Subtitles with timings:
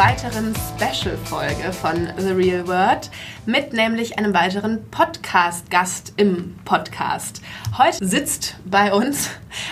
[0.00, 3.10] weiteren Special-Folge von The Real World
[3.44, 7.42] mit nämlich einem weiteren Podcast-Gast im Podcast.
[7.76, 9.28] Heute sitzt bei uns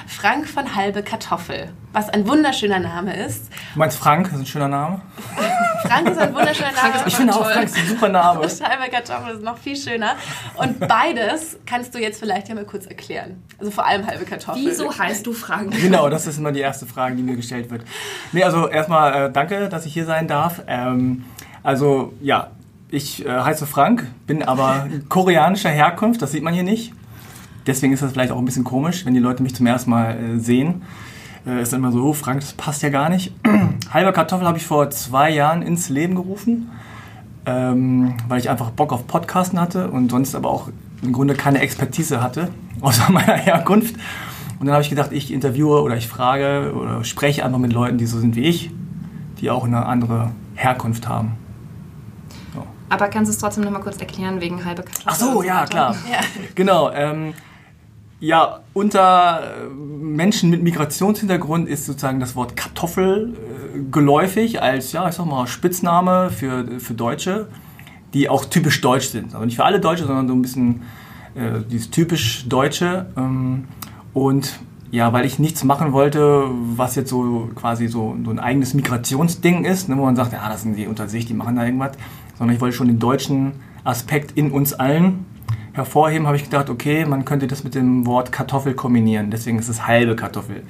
[0.06, 3.50] Frank von Halbe Kartoffel, was ein wunderschöner Name ist.
[3.72, 5.00] Du meinst Frank, das ist ein schöner Name?
[5.88, 6.94] Frank ist ein wunderschöner Name.
[7.06, 8.40] Ich finde auch Frank ist ein super Name.
[8.40, 10.16] Und Halbe Kartoffel ist noch viel schöner.
[10.56, 13.42] Und beides kannst du jetzt vielleicht ja mal kurz erklären.
[13.58, 14.62] Also vor allem Halbe Kartoffel.
[14.62, 15.72] Wieso heißt du Frank?
[15.80, 17.82] Genau, das ist immer die erste Frage, die mir gestellt wird.
[18.32, 20.62] Nee, also erstmal äh, danke, dass ich hier sein darf.
[20.66, 21.24] Ähm,
[21.62, 22.50] also ja,
[22.90, 26.92] ich äh, heiße Frank, bin aber koreanischer Herkunft, das sieht man hier nicht.
[27.66, 30.16] Deswegen ist das vielleicht auch ein bisschen komisch, wenn die Leute mich zum ersten Mal
[30.16, 30.82] äh, sehen.
[31.46, 33.32] Äh, ist dann immer so, oh Frank, das passt ja gar nicht.
[33.92, 36.70] Halber Kartoffel habe ich vor zwei Jahren ins Leben gerufen,
[37.46, 40.68] ähm, weil ich einfach Bock auf Podcasten hatte und sonst aber auch
[41.02, 42.48] im Grunde keine Expertise hatte,
[42.80, 43.96] außer meiner Herkunft.
[44.58, 47.98] Und dann habe ich gedacht, ich interviewe oder ich frage oder spreche einfach mit Leuten,
[47.98, 48.70] die so sind wie ich,
[49.40, 51.36] die auch eine andere Herkunft haben.
[52.90, 55.04] Aber kannst du es trotzdem noch mal kurz erklären wegen halbe Kartoffel?
[55.06, 55.94] Ach so, ja, klar.
[56.10, 56.20] Ja.
[56.54, 56.90] Genau.
[56.90, 57.34] Ähm,
[58.20, 65.08] ja, unter äh, Menschen mit Migrationshintergrund ist sozusagen das Wort Kartoffel äh, geläufig als, ja,
[65.08, 67.48] ich sag mal, Spitzname für, für Deutsche,
[68.14, 69.34] die auch typisch deutsch sind.
[69.34, 70.82] Also nicht für alle Deutsche, sondern so ein bisschen
[71.34, 73.06] äh, dieses typisch Deutsche.
[73.16, 73.68] Ähm,
[74.14, 74.58] und
[74.90, 76.46] ja, weil ich nichts machen wollte,
[76.76, 80.48] was jetzt so quasi so, so ein eigenes Migrationsding ist, ne, wo man sagt, ja,
[80.48, 81.92] das sind die unter sich, die machen da irgendwas,
[82.36, 83.52] sondern ich wollte schon den deutschen
[83.84, 85.26] Aspekt in uns allen
[85.72, 89.30] hervorheben, habe ich gedacht, okay, man könnte das mit dem Wort Kartoffel kombinieren.
[89.30, 90.62] Deswegen ist es halbe Kartoffel.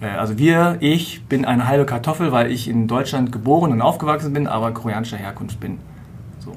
[0.00, 4.32] Äh, also wir, ich bin eine halbe Kartoffel, weil ich in Deutschland geboren und aufgewachsen
[4.32, 5.78] bin, aber koreanischer Herkunft bin.
[6.40, 6.52] So.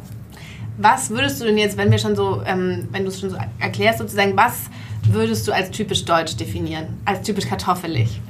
[0.78, 3.38] Was würdest du denn jetzt, wenn wir schon so, ähm, wenn du es schon so
[3.60, 4.70] erklärst, sozusagen, was
[5.04, 6.88] würdest du als typisch deutsch definieren?
[7.06, 8.22] Als typisch kartoffelig?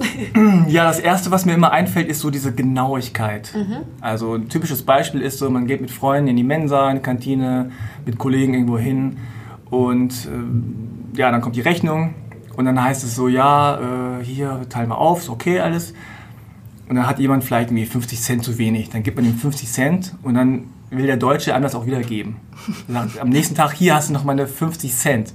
[0.68, 3.52] Ja, das Erste, was mir immer einfällt, ist so diese Genauigkeit.
[3.54, 3.78] Mhm.
[4.00, 7.02] Also ein typisches Beispiel ist so, man geht mit Freunden in die Mensa, in die
[7.02, 7.70] Kantine,
[8.06, 9.18] mit Kollegen irgendwo hin
[9.70, 12.14] und äh, ja, dann kommt die Rechnung
[12.56, 15.94] und dann heißt es so, ja, äh, hier teilen wir auf, ist okay alles.
[16.88, 18.90] Und dann hat jemand vielleicht irgendwie 50 Cent zu wenig.
[18.90, 22.36] Dann gibt man ihm 50 Cent und dann will der Deutsche einem das auch wiedergeben.
[22.88, 25.32] Sagt, am nächsten Tag, hier hast du noch meine 50 Cent.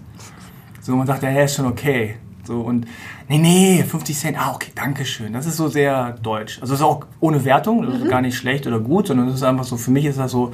[0.81, 2.17] So, man sagt, ja, ist schon okay.
[2.45, 2.85] So, und
[3.27, 5.33] nee, nee, 50 Cent, ah, okay, danke schön.
[5.33, 6.59] Das ist so sehr deutsch.
[6.61, 8.09] Also, es ist auch ohne Wertung, also mhm.
[8.09, 10.51] gar nicht schlecht oder gut, sondern es ist einfach so, für mich ist das so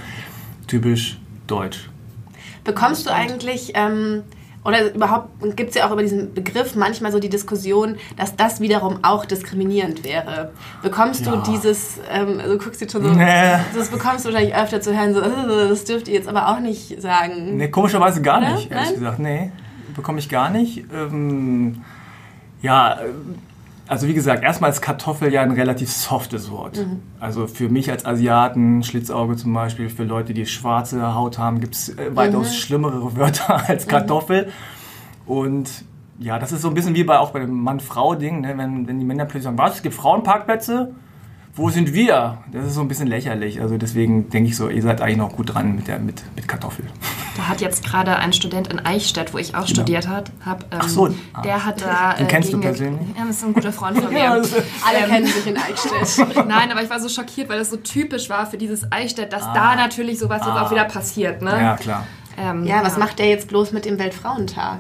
[0.68, 1.90] typisch deutsch.
[2.64, 4.24] Bekommst du eigentlich, ähm,
[4.64, 8.60] oder überhaupt gibt es ja auch über diesen Begriff manchmal so die Diskussion, dass das
[8.60, 10.52] wiederum auch diskriminierend wäre.
[10.84, 11.36] Bekommst ja.
[11.36, 13.56] du dieses, ähm, also guckst du schon so, nee.
[13.76, 16.60] das bekommst du wahrscheinlich öfter zu hören, so, äh, das dürft ihr jetzt aber auch
[16.60, 17.58] nicht sagen.
[17.58, 18.54] Nee, komischerweise gar oder?
[18.54, 19.00] nicht, ehrlich Nein?
[19.00, 19.52] gesagt, nee
[19.96, 20.86] bekomme ich gar nicht.
[20.94, 21.82] Ähm,
[22.62, 23.00] ja,
[23.88, 26.78] also wie gesagt, erstmal ist Kartoffel ja ein relativ softes Wort.
[26.78, 27.02] Mhm.
[27.20, 31.76] Also für mich als Asiaten, Schlitzauge zum Beispiel, für Leute, die schwarze Haut haben, gibt
[31.76, 32.54] es äh, weitaus mhm.
[32.54, 34.48] schlimmere Wörter als Kartoffel.
[34.48, 35.32] Mhm.
[35.32, 35.70] Und
[36.20, 38.58] ja, das ist so ein bisschen wie bei, auch bei dem Mann-Frau-Ding, ne?
[38.58, 40.94] wenn, wenn die Männer plötzlich sagen, was, es gibt Frauenparkplätze?
[41.56, 42.38] wo sind wir?
[42.52, 43.62] Das ist so ein bisschen lächerlich.
[43.62, 46.48] Also deswegen denke ich so, ihr seid eigentlich noch gut dran mit, der, mit, mit
[46.48, 46.86] Kartoffel.
[47.38, 49.68] Da hat jetzt gerade ein Student in Eichstätt, wo ich auch genau.
[49.68, 51.10] studiert habe, ähm, Ach so.
[51.44, 52.14] der hat da...
[52.14, 53.08] Den äh, kennst du persönlich?
[53.18, 54.20] Ja, das ist ein guter Freund von mir.
[54.20, 56.36] ja, also, Alle ähm, kennen sich in Eichstätt.
[56.48, 59.44] Nein, aber ich war so schockiert, weil das so typisch war für dieses Eichstätt, dass
[59.44, 59.54] ah.
[59.54, 60.64] da natürlich sowas ah.
[60.64, 61.42] auch wieder passiert.
[61.42, 61.52] Ne?
[61.52, 62.06] Ja, klar.
[62.38, 64.80] Ähm, ja, was macht der jetzt bloß mit dem Weltfrauentag?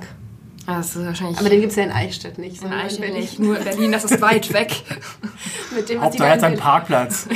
[0.65, 2.61] Ah, das ist wahrscheinlich Aber den gibt es ja in Eichstätt nicht.
[2.61, 4.83] In Eichstätt in nicht, nur in Berlin, das ist weit weg.
[5.75, 7.27] Mit dem, Hauptsache er hat seinen Parkplatz.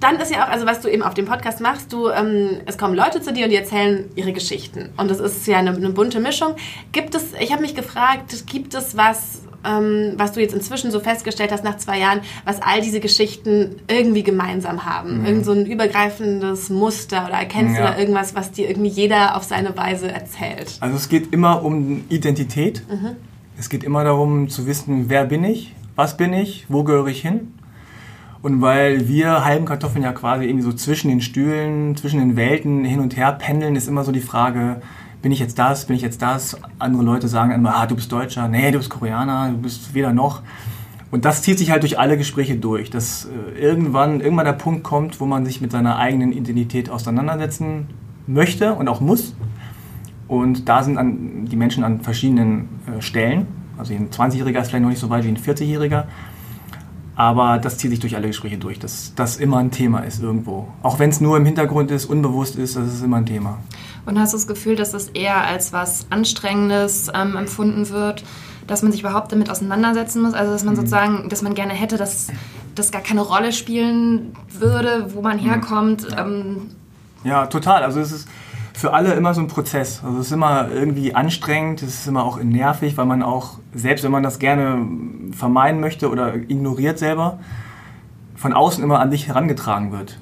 [0.00, 2.78] Dann ist ja auch, also was du eben auf dem Podcast machst, du, ähm, es
[2.78, 4.90] kommen Leute zu dir und die erzählen ihre Geschichten.
[4.96, 6.54] Und das ist ja eine, eine bunte Mischung.
[6.92, 11.00] Gibt es, ich habe mich gefragt, gibt es was, ähm, was du jetzt inzwischen so
[11.00, 15.20] festgestellt hast nach zwei Jahren, was all diese Geschichten irgendwie gemeinsam haben?
[15.20, 15.26] Mhm.
[15.26, 17.86] Irgend so ein übergreifendes Muster oder erkennst ja.
[17.86, 20.76] du da irgendwas, was dir irgendwie jeder auf seine Weise erzählt?
[20.78, 22.84] Also es geht immer um Identität.
[22.88, 23.16] Mhm.
[23.58, 27.22] Es geht immer darum zu wissen, wer bin ich, was bin ich, wo gehöre ich
[27.22, 27.52] hin.
[28.40, 32.84] Und weil wir halben Kartoffeln ja quasi irgendwie so zwischen den Stühlen, zwischen den Welten
[32.84, 34.80] hin und her pendeln, ist immer so die Frage,
[35.22, 36.56] bin ich jetzt das, bin ich jetzt das?
[36.78, 40.12] Andere Leute sagen immer, ah, du bist Deutscher, nee, du bist Koreaner, du bist weder
[40.12, 40.42] noch.
[41.10, 44.84] Und das zieht sich halt durch alle Gespräche durch, dass äh, irgendwann, irgendwann der Punkt
[44.84, 47.88] kommt, wo man sich mit seiner eigenen Identität auseinandersetzen
[48.26, 49.34] möchte und auch muss.
[50.28, 53.46] Und da sind an, die Menschen an verschiedenen äh, Stellen.
[53.78, 56.04] Also ein 20-Jähriger ist vielleicht noch nicht so weit wie ein 40-Jähriger.
[57.18, 60.68] Aber das zieht sich durch alle Gespräche durch, dass das immer ein Thema ist irgendwo.
[60.84, 63.58] Auch wenn es nur im Hintergrund ist, unbewusst ist, das ist immer ein Thema.
[64.06, 68.22] Und hast du das Gefühl, dass das eher als was Anstrengendes ähm, empfunden wird,
[68.68, 70.32] dass man sich überhaupt damit auseinandersetzen muss.
[70.32, 70.78] Also dass man Mhm.
[70.78, 72.28] sozusagen, dass man gerne hätte, dass
[72.76, 76.06] das gar keine Rolle spielen würde, wo man herkommt.
[76.16, 76.70] Ähm,
[77.24, 77.82] Ja, total.
[77.82, 78.28] Also es ist
[78.78, 80.02] für alle immer so ein Prozess.
[80.04, 84.04] Also es ist immer irgendwie anstrengend, es ist immer auch nervig, weil man auch, selbst
[84.04, 84.86] wenn man das gerne
[85.32, 87.40] vermeiden möchte oder ignoriert selber,
[88.36, 90.20] von außen immer an dich herangetragen wird.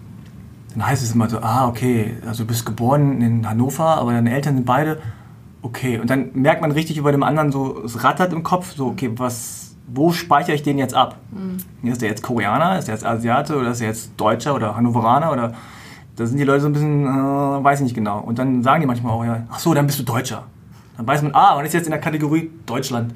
[0.73, 4.33] Dann heißt es immer so, ah, okay, also du bist geboren in Hannover, aber deine
[4.33, 5.03] Eltern sind beide,
[5.61, 5.99] okay.
[5.99, 9.11] Und dann merkt man richtig über dem anderen so, es rattert im Kopf, so, okay,
[9.17, 11.19] was, wo speichere ich den jetzt ab?
[11.83, 15.31] Ist der jetzt Koreaner, ist der jetzt Asiate oder ist der jetzt Deutscher oder Hannoveraner
[15.31, 15.53] oder
[16.17, 17.09] da sind die Leute so ein bisschen, äh,
[17.65, 18.21] weiß ich nicht genau.
[18.21, 20.45] Und dann sagen die manchmal auch, ja, ach so, dann bist du Deutscher.
[20.97, 23.13] Dann weiß man, ah, man ist jetzt in der Kategorie Deutschland.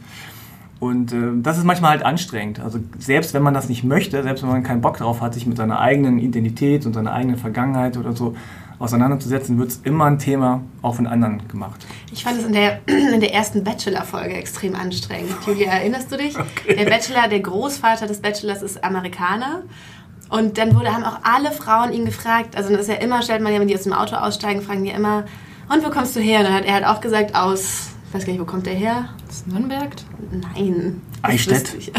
[0.80, 2.60] Und äh, das ist manchmal halt anstrengend.
[2.60, 5.46] Also selbst wenn man das nicht möchte, selbst wenn man keinen Bock drauf hat, sich
[5.46, 8.34] mit seiner eigenen Identität und seiner eigenen Vergangenheit oder so
[8.78, 11.84] auseinanderzusetzen, wird es immer ein Thema auch von anderen gemacht.
[12.10, 15.34] Ich fand es in der, in der ersten Bachelor-Folge extrem anstrengend.
[15.46, 16.34] Julia, erinnerst du dich?
[16.66, 19.62] Der Bachelor, der Großvater des Bachelors ist Amerikaner.
[20.30, 23.42] Und dann wurde, haben auch alle Frauen ihn gefragt, also das ist ja immer, stellt
[23.42, 25.24] man ja, wenn die aus dem Auto aussteigen, fragen die immer,
[25.68, 26.40] und wo kommst du her?
[26.40, 28.74] Und dann hat er halt auch gesagt, aus, ich weiß gar nicht, wo kommt der
[28.74, 29.08] her?
[29.30, 29.90] aus Nürnberg?
[30.30, 31.00] Nein.
[31.22, 31.72] Eichstätt.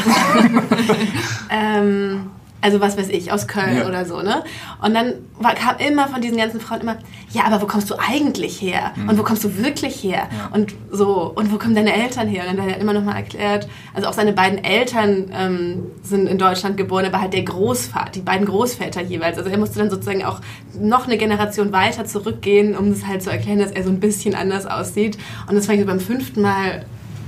[1.49, 2.31] ähm,
[2.61, 3.87] also was weiß ich, aus Köln Ja.
[3.87, 4.43] oder so, ne?
[4.81, 6.97] Und dann war, kam immer von diesen ganzen Frauen immer,
[7.31, 8.91] ja, aber wo kommst du eigentlich her?
[8.95, 9.09] Mhm.
[9.09, 10.27] Und wo kommst du wirklich her?
[10.51, 12.43] Und so, und wo kommen deine Eltern her?
[12.47, 16.27] Und dann hat er immer noch mal erklärt, also auch seine beiden Eltern ähm, sind
[16.27, 19.37] in Deutschland geboren, aber halt der Großvater, die beiden Großväter jeweils.
[19.37, 20.39] Also er musste dann sozusagen auch
[20.79, 24.35] noch eine Generation weiter zurückgehen, um das halt zu erklären, dass er so ein bisschen
[24.35, 25.17] anders aussieht.
[25.47, 26.85] Und das fand ich so beim fünften Mal,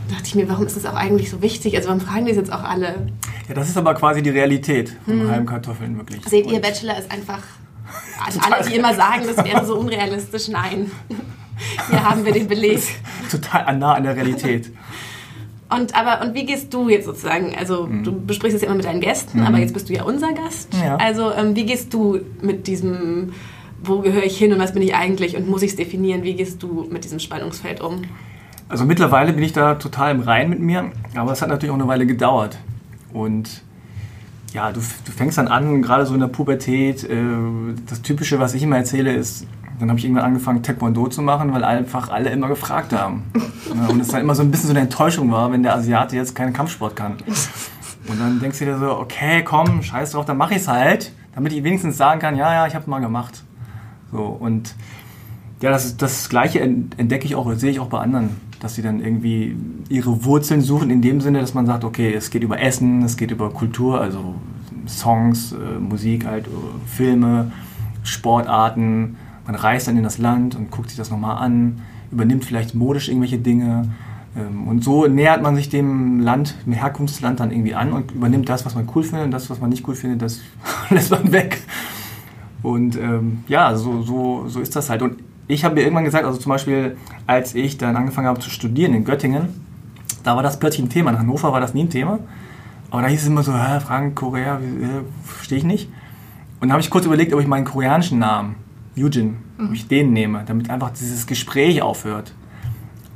[0.09, 1.75] dachte ich mir, warum ist das auch eigentlich so wichtig?
[1.75, 3.07] Also warum fragen die das jetzt auch alle?
[3.47, 6.23] Ja, das ist aber quasi die Realität von halben Kartoffeln wirklich.
[6.25, 7.39] Seht ihr, Bachelor ist einfach.
[8.25, 10.89] An alle, die immer sagen, das wäre so unrealistisch, nein.
[11.89, 12.81] Hier haben wir den Beleg.
[13.29, 14.71] total nah an der Realität.
[15.69, 17.55] Und, aber, und wie gehst du jetzt sozusagen?
[17.55, 20.33] Also, du besprichst es ja immer mit deinen Gästen, aber jetzt bist du ja unser
[20.33, 20.69] Gast.
[20.73, 20.97] Ja.
[20.97, 23.33] Also, ähm, wie gehst du mit diesem,
[23.83, 26.23] wo gehöre ich hin und was bin ich eigentlich und muss ich es definieren?
[26.23, 28.03] Wie gehst du mit diesem Spannungsfeld um?
[28.73, 31.77] Also mittlerweile bin ich da total im Rein mit mir, aber es hat natürlich auch
[31.79, 32.57] eine Weile gedauert.
[33.13, 33.61] Und
[34.51, 37.15] ja, du, du fängst dann an, gerade so in der Pubertät, äh,
[37.87, 39.45] das Typische, was ich immer erzähle, ist,
[39.79, 43.21] dann habe ich irgendwann angefangen, Taekwondo zu machen, weil einfach alle immer gefragt haben.
[43.75, 46.15] Ja, und es dann immer so ein bisschen so eine Enttäuschung war, wenn der Asiate
[46.15, 47.13] jetzt keinen Kampfsport kann.
[48.07, 51.11] Und dann denkst du dir so, okay, komm, scheiß drauf, dann mache ich es halt,
[51.35, 53.43] damit ich wenigstens sagen kann, ja, ja, ich habe es mal gemacht.
[54.11, 54.73] So, und
[55.61, 58.31] ja, das, das Gleiche ent- entdecke ich auch, oder sehe ich auch bei anderen,
[58.63, 59.57] dass sie dann irgendwie
[59.89, 63.17] ihre Wurzeln suchen, in dem Sinne, dass man sagt, okay, es geht über Essen, es
[63.17, 64.35] geht über Kultur, also
[64.87, 66.49] Songs, äh, Musik, halt, äh,
[66.87, 67.51] Filme,
[68.03, 69.17] Sportarten.
[69.45, 73.09] Man reist dann in das Land und guckt sich das nochmal an, übernimmt vielleicht modisch
[73.09, 73.89] irgendwelche Dinge.
[74.37, 78.47] Ähm, und so nähert man sich dem Land, dem Herkunftsland dann irgendwie an und übernimmt
[78.47, 80.39] das, was man cool findet und das, was man nicht cool findet, das
[80.89, 81.61] lässt man weg.
[82.61, 85.01] Und ähm, ja, so, so, so ist das halt.
[85.01, 85.17] Und
[85.47, 86.97] ich habe mir irgendwann gesagt, also zum Beispiel,
[87.27, 89.49] als ich dann angefangen habe zu studieren in Göttingen,
[90.23, 91.11] da war das plötzlich ein Thema.
[91.11, 92.19] In Hannover war das nie ein Thema.
[92.89, 95.89] Aber da hieß es immer so, Hä, Frank, Korea, äh, verstehe ich nicht.
[96.61, 98.55] Und da habe ich kurz überlegt, ob ich meinen koreanischen Namen,
[98.95, 102.33] Yujin, ob ich den nehme, damit einfach dieses Gespräch aufhört.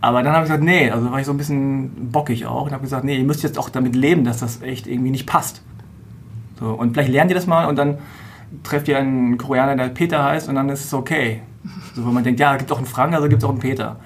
[0.01, 2.71] Aber dann habe ich gesagt, nee, also war ich so ein bisschen bockig auch und
[2.71, 5.61] habe gesagt, nee, ihr müsst jetzt auch damit leben, dass das echt irgendwie nicht passt.
[6.59, 7.99] So, und vielleicht lernt ihr das mal und dann
[8.63, 11.41] trefft ihr einen Koreaner, der Peter heißt und dann ist es okay.
[11.95, 13.59] So, wo man denkt, ja, es gibt auch einen Frank, also gibt es auch einen
[13.59, 13.99] Peter.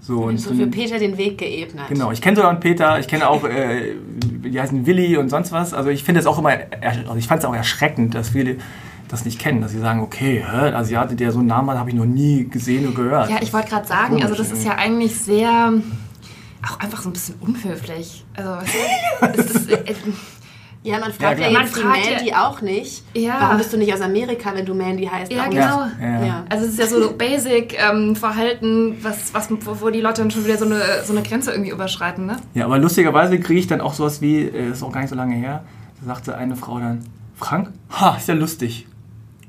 [0.00, 1.84] So, und So für Peter den Weg geebnet.
[1.88, 5.52] Genau, ich kenne sogar einen Peter, ich kenne auch, äh, die heißen Willi und sonst
[5.52, 5.72] was.
[5.74, 8.56] Also ich finde es auch immer, also ich fand es auch erschreckend, dass viele
[9.08, 11.90] das nicht kennen, dass sie sagen, okay, hä, Asiate, der so einen Namen hat, habe
[11.90, 13.30] ich noch nie gesehen oder gehört.
[13.30, 15.74] Ja, ich wollte gerade sagen, also das ist ja eigentlich sehr,
[16.66, 18.24] auch einfach so ein bisschen unhöflich.
[18.34, 18.56] Also,
[19.38, 19.94] es ist, äh,
[20.84, 21.50] Ja, man fragt ja, klar.
[21.50, 23.04] jetzt Man die fragt ja- Mandy auch nicht.
[23.14, 23.36] Ja.
[23.40, 25.30] Warum bist du nicht aus Amerika, wenn du Mandy heißt?
[25.30, 25.60] Ja, genau.
[25.60, 26.24] Ja, ja.
[26.26, 26.44] Ja.
[26.48, 30.30] Also es ist ja so basic ähm, Verhalten, was, was, wo wo die Leute dann
[30.32, 32.36] schon wieder so eine, so eine Grenze irgendwie überschreiten, ne?
[32.54, 35.16] Ja, aber lustigerweise kriege ich dann auch sowas wie, äh, ist auch gar nicht so
[35.16, 35.62] lange her,
[36.00, 37.04] da sagte eine Frau dann,
[37.36, 37.70] Frank?
[37.92, 38.86] Ha, ist ja lustig.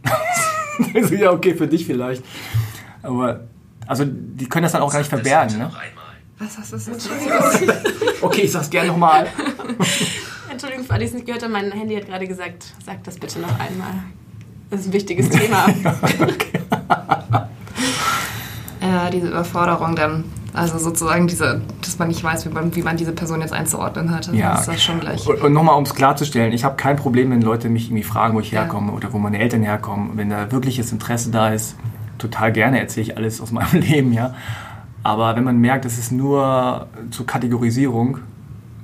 [0.93, 2.23] ich so, ja, okay, für dich vielleicht.
[3.01, 3.41] Aber,
[3.87, 5.71] also, die können das dann auch gar nicht verbergen, ne?
[6.37, 7.09] Was hast du jetzt?
[8.21, 9.27] Okay, ich sag's gerne nochmal.
[10.63, 13.17] Entschuldigung, für alle, die es nicht gehört haben, mein Handy hat gerade gesagt, sag das
[13.19, 13.91] bitte noch einmal.
[14.69, 15.65] Das ist ein wichtiges Thema.
[18.81, 20.25] Ja, diese Überforderung dann.
[20.53, 24.11] Also sozusagen diese, dass man nicht weiß, wie man, wie man diese Person jetzt einzuordnen
[24.11, 24.31] hat.
[24.33, 24.55] Ja.
[24.59, 25.25] ist das schon gleich.
[25.27, 28.35] Und, und nochmal, um es klarzustellen, ich habe kein Problem, wenn Leute mich irgendwie fragen,
[28.35, 28.61] wo ich Ja.
[28.61, 30.11] herkomme oder wo meine Eltern herkommen.
[30.15, 31.75] Wenn da wirkliches Interesse da ist,
[32.19, 34.35] total gerne erzähle ich alles aus meinem Leben, ja.
[35.01, 38.19] Aber wenn man merkt, es ist nur zur Kategorisierung,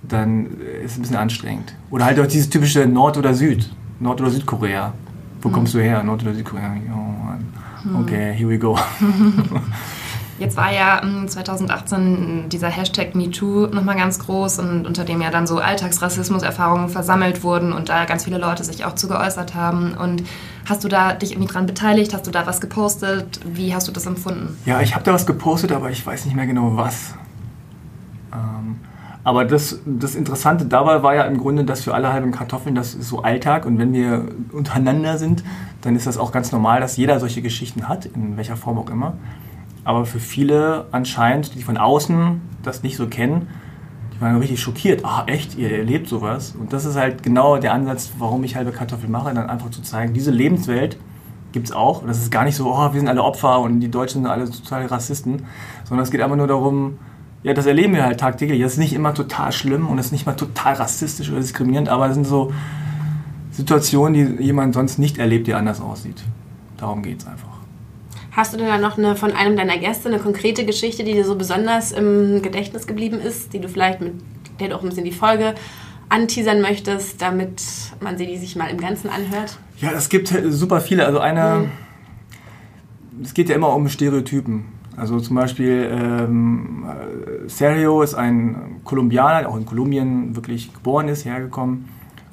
[0.04, 0.48] dann
[0.84, 1.76] ist es ein bisschen anstrengend.
[1.92, 3.70] Oder halt auch dieses typische Nord oder Süd.
[4.00, 4.94] Nord- oder Südkorea.
[5.42, 6.04] Wo kommst du her?
[6.04, 6.74] Nord- oder Südkorea?
[6.92, 8.04] Oh Mann.
[8.04, 8.78] Okay, here we go.
[10.40, 15.32] Jetzt war ja ähm, 2018 dieser Hashtag MeToo nochmal ganz groß und unter dem ja
[15.32, 19.94] dann so Alltagsrassismus-Erfahrungen versammelt wurden und da ganz viele Leute sich auch zu geäußert haben.
[19.96, 20.24] Und
[20.66, 22.14] hast du da dich irgendwie dran beteiligt?
[22.14, 23.42] Hast du da was gepostet?
[23.46, 24.58] Wie hast du das empfunden?
[24.66, 27.16] Ja, ich habe da was gepostet, aber ich weiß nicht mehr genau was.
[29.30, 32.96] Aber das, das Interessante dabei war ja im Grunde, dass für alle halben Kartoffeln, das
[32.96, 35.44] ist so Alltag und wenn wir untereinander sind,
[35.82, 38.90] dann ist das auch ganz normal, dass jeder solche Geschichten hat, in welcher Form auch
[38.90, 39.14] immer.
[39.84, 43.50] Aber für viele anscheinend, die von außen das nicht so kennen,
[44.16, 45.06] die waren richtig schockiert.
[45.06, 46.56] Ah, echt, ihr erlebt sowas?
[46.60, 49.84] Und das ist halt genau der Ansatz, warum ich halbe Kartoffel mache, dann einfach zu
[49.84, 50.98] zeigen, diese Lebenswelt
[51.52, 52.02] gibt es auch.
[52.02, 54.32] Und das ist gar nicht so, oh, wir sind alle Opfer und die Deutschen sind
[54.32, 55.44] alle total Rassisten,
[55.84, 56.98] sondern es geht einfach nur darum,
[57.44, 58.62] ja, das erleben wir halt tagtäglich.
[58.62, 61.90] Das ist nicht immer total schlimm und das ist nicht mal total rassistisch oder diskriminierend,
[61.90, 62.54] aber es sind so
[63.52, 66.22] Situationen, die jemand sonst nicht erlebt, die anders aussieht.
[66.78, 67.48] Darum geht es einfach.
[68.32, 71.26] Hast du denn da noch eine, von einem deiner Gäste eine konkrete Geschichte, die dir
[71.26, 74.14] so besonders im Gedächtnis geblieben ist, die du vielleicht mit
[74.60, 75.56] der du auch ein bisschen die Folge
[76.10, 77.62] anteasern möchtest, damit
[78.02, 79.58] man sie die sich mal im Ganzen anhört?
[79.80, 81.06] Ja, es gibt super viele.
[81.06, 81.70] Also eine,
[83.12, 83.24] mhm.
[83.24, 84.66] es geht ja immer um Stereotypen.
[85.00, 86.86] Also zum Beispiel ähm,
[87.48, 91.86] Sergio ist ein Kolumbianer, der auch in Kolumbien wirklich geboren ist, hergekommen.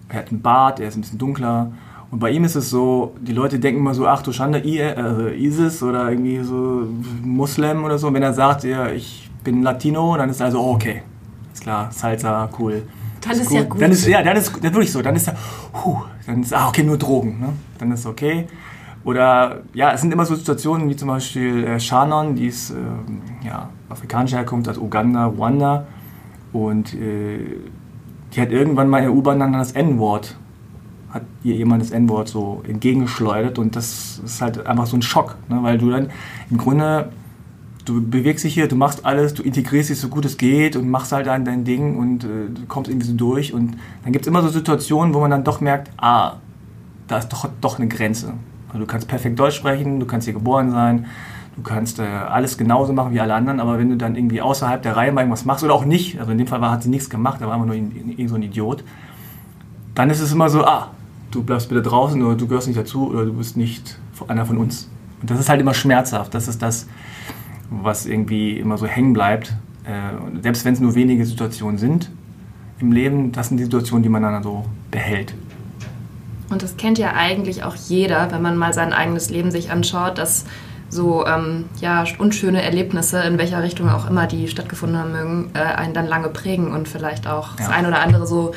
[0.08, 1.72] Er hat einen Bart, er ist ein bisschen dunkler
[2.10, 4.62] und bei ihm ist es so, die Leute denken immer so, ach du Schande,
[4.96, 6.86] also ISIS oder irgendwie so
[7.22, 8.08] Muslim oder so.
[8.08, 11.02] Und wenn er sagt, ja, ich bin Latino, dann ist er also, oh, okay,
[11.52, 12.82] ist klar, Salsa, cool.
[13.20, 13.82] Dann ist, ist ja gut.
[13.82, 15.02] Dann ist, ja, dann ist, dann wirklich so.
[15.02, 15.34] Dann ist er,
[15.74, 17.40] huh, dann ist, ah, okay, nur Drogen.
[17.40, 17.48] Ne?
[17.78, 18.46] Dann ist okay.
[19.06, 22.74] Oder, ja, es sind immer so Situationen wie zum Beispiel äh, Shannon, die ist, äh,
[23.46, 25.86] ja, afrikanischer Herkunft, aus Uganda, Ruanda.
[26.52, 27.38] Und äh,
[28.34, 30.36] die hat irgendwann mal in der U-Bahn dann das N-Wort
[31.16, 35.36] hat ihr jemand das N-Wort so entgegengeschleudert und das ist halt einfach so ein Schock,
[35.48, 35.62] ne?
[35.62, 36.10] weil du dann
[36.50, 37.10] im Grunde,
[37.84, 40.90] du bewegst dich hier, du machst alles, du integrierst dich so gut es geht und
[40.90, 44.26] machst halt dann dein Ding und äh, du kommst irgendwie so durch und dann gibt
[44.26, 46.34] es immer so Situationen, wo man dann doch merkt, ah,
[47.08, 48.34] da ist doch, doch eine Grenze.
[48.78, 51.06] Du kannst perfekt Deutsch sprechen, du kannst hier geboren sein,
[51.56, 54.82] du kannst äh, alles genauso machen wie alle anderen, aber wenn du dann irgendwie außerhalb
[54.82, 56.90] der Reihe mal irgendwas machst oder auch nicht, also in dem Fall war, hat sie
[56.90, 58.84] nichts gemacht, da war einfach nur irgendwie so ein Idiot,
[59.94, 60.90] dann ist es immer so, ah,
[61.30, 64.58] du bleibst bitte draußen oder du gehörst nicht dazu oder du bist nicht einer von
[64.58, 64.88] uns.
[65.20, 66.34] Und das ist halt immer schmerzhaft.
[66.34, 66.86] Das ist das,
[67.70, 69.54] was irgendwie immer so hängen bleibt.
[69.84, 72.10] Äh, selbst wenn es nur wenige Situationen sind
[72.78, 75.34] im Leben, das sind die Situationen, die man dann so behält.
[76.50, 80.18] Und das kennt ja eigentlich auch jeder, wenn man mal sein eigenes Leben sich anschaut,
[80.18, 80.44] dass
[80.88, 85.58] so ähm, ja, unschöne Erlebnisse, in welcher Richtung auch immer die stattgefunden haben mögen, äh,
[85.58, 87.56] einen dann lange prägen und vielleicht auch ja.
[87.58, 88.52] das ein oder andere so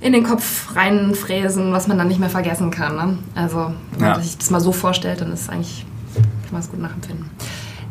[0.00, 2.96] in den Kopf reinfräsen, was man dann nicht mehr vergessen kann.
[2.96, 3.18] Ne?
[3.34, 4.12] Also, wenn ja.
[4.12, 7.30] man sich das mal so vorstellt, dann ist es eigentlich, kann man es gut nachempfinden.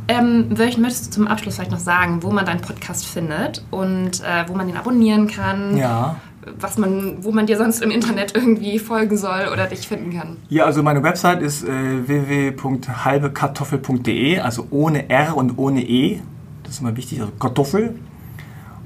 [0.08, 4.48] Ähm, möchtest du zum Abschluss vielleicht noch sagen, wo man deinen Podcast findet und äh,
[4.48, 5.78] wo man den abonnieren kann?
[5.78, 6.18] Ja.
[6.60, 10.38] Was man, wo man dir sonst im Internet irgendwie folgen soll oder dich finden kann?
[10.50, 16.20] Ja, also meine Website ist äh, www.halbekartoffel.de, also ohne R und ohne E.
[16.64, 17.96] Das ist immer wichtig, also Kartoffel.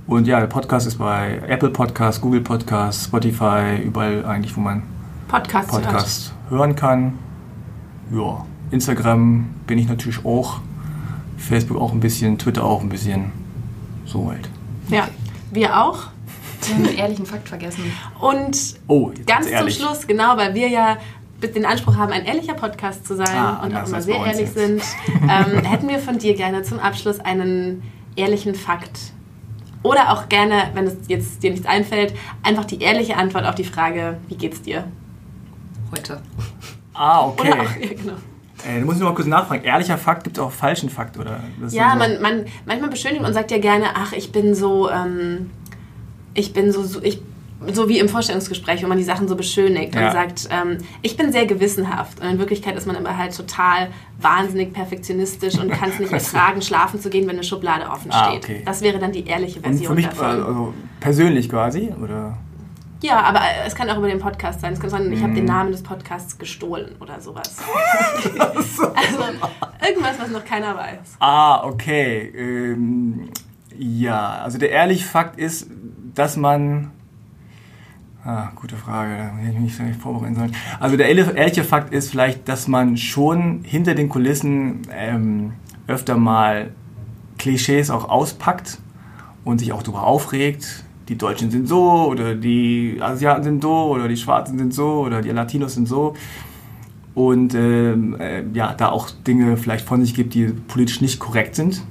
[0.07, 4.83] Und ja, der Podcast ist bei Apple Podcast, Google Podcast, Spotify, überall eigentlich, wo man
[5.27, 7.17] Podcast, Podcast hören kann.
[8.11, 10.61] Ja, Instagram bin ich natürlich auch,
[11.37, 13.31] Facebook auch ein bisschen, Twitter auch ein bisschen.
[14.05, 14.49] So halt.
[14.87, 15.09] Ja,
[15.51, 16.07] wir auch.
[16.73, 17.91] Einen ehrlichen Fakt vergessen.
[18.19, 20.97] Und oh, ganz zum Schluss, genau, weil wir ja
[21.41, 24.55] den Anspruch haben, ein ehrlicher Podcast zu sein ah, und auch immer sehr ehrlich jetzt.
[24.55, 24.81] sind,
[25.23, 27.83] ähm, hätten wir von dir gerne zum Abschluss einen
[28.15, 28.99] ehrlichen Fakt
[29.83, 33.63] oder auch gerne, wenn es jetzt dir nichts einfällt, einfach die ehrliche Antwort auf die
[33.63, 34.85] Frage, wie geht's dir?
[35.91, 36.21] Heute.
[36.93, 37.51] Ah, okay.
[37.51, 38.13] Oder auch, ja, genau.
[38.67, 39.63] Äh, da muss ich noch mal kurz nachfragen.
[39.63, 41.39] Ehrlicher Fakt gibt es auch falschen Fakt, oder?
[41.69, 45.51] ja, so man, man, manchmal beschönigt und sagt ja gerne, ach, ich bin so, ähm,
[46.37, 47.21] ich bin so, so ich
[47.73, 50.05] so wie im Vorstellungsgespräch, wo man die Sachen so beschönigt ja.
[50.05, 52.21] und sagt, ähm, ich bin sehr gewissenhaft.
[52.21, 53.89] Und in Wirklichkeit ist man aber halt total
[54.21, 58.27] wahnsinnig perfektionistisch und kann es nicht ertragen, schlafen zu gehen, wenn eine Schublade offen ah,
[58.27, 58.43] steht.
[58.43, 58.61] Ah, okay.
[58.63, 60.43] Das wäre dann die ehrliche Version und für mich, davon.
[60.43, 62.37] Also persönlich quasi, oder?
[63.01, 64.73] Ja, aber es kann auch über den Podcast sein.
[64.73, 65.49] Es kann sein, ich habe den mhm.
[65.49, 67.57] Namen des Podcasts gestohlen oder sowas.
[68.39, 69.23] also
[69.87, 71.17] irgendwas, was noch keiner weiß.
[71.19, 72.31] Ah, okay.
[72.35, 73.29] Ähm,
[73.77, 75.69] ja, also der ehrliche Fakt ist,
[76.17, 76.91] dass man
[78.27, 80.51] Ah, gute Frage, da hätte ich mich nicht vorbereiten sollen.
[80.81, 85.53] Also der ehrliche Fakt ist vielleicht, dass man schon hinter den Kulissen ähm,
[85.87, 86.71] öfter mal
[87.37, 88.79] Klischees auch auspackt
[89.45, 94.09] und sich auch darüber aufregt, die Deutschen sind so oder die Asiaten sind so oder
[94.09, 96.13] die Schwarzen sind so oder die Latinos sind so.
[97.15, 101.55] Und ähm, äh, ja, da auch Dinge vielleicht von sich gibt, die politisch nicht korrekt
[101.55, 101.81] sind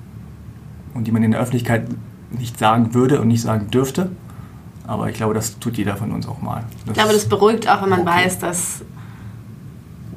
[0.93, 1.87] und die man in der Öffentlichkeit
[2.31, 4.11] nicht sagen würde und nicht sagen dürfte.
[4.87, 6.65] Aber ich glaube, das tut jeder von uns auch mal.
[6.81, 8.25] Das ich glaube, das beruhigt auch, wenn man okay.
[8.25, 8.83] weiß, dass,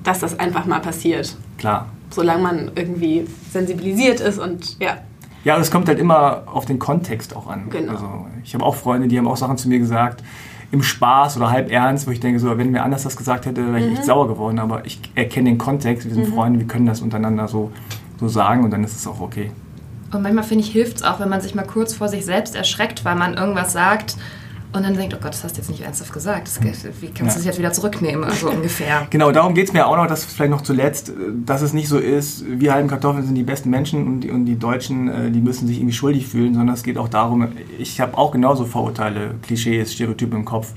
[0.04, 1.36] dass das einfach mal passiert.
[1.58, 1.88] Klar.
[2.12, 4.98] Solange man irgendwie sensibilisiert ist und ja.
[5.44, 7.70] Ja, und es kommt halt immer auf den Kontext auch an.
[7.70, 7.94] Genau.
[7.94, 10.24] Also ich habe auch Freunde, die haben auch Sachen zu mir gesagt,
[10.72, 13.66] im Spaß oder halb ernst, wo ich denke, so, wenn mir anders das gesagt hätte,
[13.66, 13.94] wäre ich mhm.
[13.94, 14.60] echt sauer geworden.
[14.60, 16.34] Aber ich erkenne den Kontext, wir sind mhm.
[16.34, 17.72] Freunde, wir können das untereinander so,
[18.20, 19.52] so sagen und dann ist es auch okay.
[20.12, 22.56] Und manchmal finde ich, hilft es auch, wenn man sich mal kurz vor sich selbst
[22.56, 24.16] erschreckt, weil man irgendwas sagt,
[24.72, 26.48] und dann denkt, oh Gott, das hast du jetzt nicht ernsthaft gesagt.
[26.48, 26.62] Das,
[27.02, 27.34] wie kannst du ja.
[27.34, 28.24] das jetzt wieder zurücknehmen?
[28.24, 29.08] Also ungefähr.
[29.10, 31.12] Genau, darum geht es mir auch noch, dass vielleicht noch zuletzt,
[31.44, 34.46] dass es nicht so ist, wir halben Kartoffeln sind die besten Menschen und die, und
[34.46, 37.48] die Deutschen, äh, die müssen sich irgendwie schuldig fühlen, sondern es geht auch darum,
[37.80, 40.74] ich habe auch genauso Vorurteile, Klischees, Stereotype im Kopf.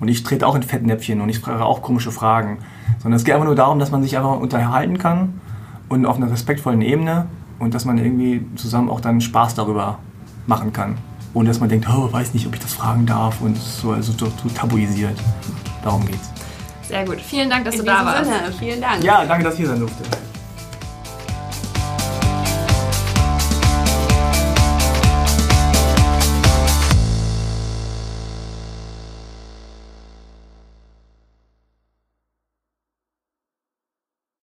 [0.00, 2.58] Und ich trete auch in Fettnäpfchen und ich frage auch komische Fragen.
[2.98, 5.40] Sondern es geht einfach nur darum, dass man sich einfach unterhalten kann
[5.88, 7.26] und auf einer respektvollen Ebene
[7.58, 9.98] und dass man irgendwie zusammen auch dann Spaß darüber
[10.46, 10.96] machen kann
[11.36, 14.12] ohne dass man denkt, oh, weiß nicht, ob ich das fragen darf und so, also
[14.12, 15.18] so, so tabuisiert.
[15.84, 16.30] Darum geht's.
[16.88, 17.20] Sehr gut.
[17.20, 18.24] Vielen Dank, dass In du da warst.
[18.24, 18.52] Sinne.
[18.58, 19.04] Vielen Dank.
[19.04, 20.02] Ja, danke, dass ich hier sein durfte.